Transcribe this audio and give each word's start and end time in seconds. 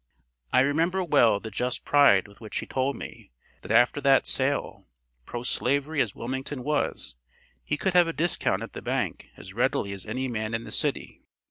I 0.51 0.61
remember 0.61 1.03
well 1.03 1.39
the 1.39 1.51
just 1.51 1.85
pride 1.85 2.27
with 2.27 2.41
which 2.41 2.57
he 2.57 2.65
told 2.65 2.95
me, 2.95 3.29
that 3.61 3.69
after 3.69 4.01
that 4.01 4.25
sale, 4.25 4.87
pro 5.27 5.43
slavery 5.43 6.01
as 6.01 6.15
Wilmington 6.15 6.63
was, 6.63 7.15
he 7.63 7.77
could 7.77 7.93
have 7.93 8.07
a 8.07 8.11
discount 8.11 8.63
at 8.63 8.73
the 8.73 8.81
bank 8.81 9.29
as 9.37 9.53
readily 9.53 9.91
as 9.93 10.07
any 10.07 10.27
man 10.27 10.55
in 10.55 10.63
the 10.63 10.71
city. 10.71 11.21